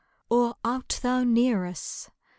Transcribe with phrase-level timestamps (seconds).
[0.31, 2.09] Or art thou near us?